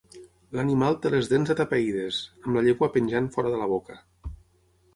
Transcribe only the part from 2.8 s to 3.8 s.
penjant fora de la